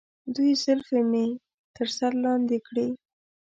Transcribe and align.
دوی 0.35 0.51
زلفې 0.63 1.01
مې 1.11 1.25
تر 1.75 1.87
سر 1.97 2.11
لاندې 2.23 2.57
کړي. 2.67 2.87